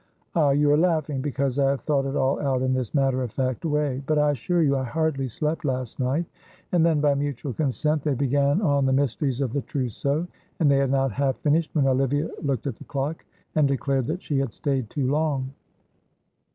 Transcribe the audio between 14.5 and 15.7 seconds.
stayed too long.